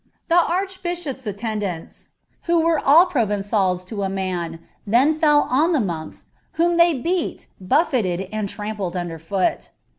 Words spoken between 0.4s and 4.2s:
archbishop's attendants, e all Proven^ls to a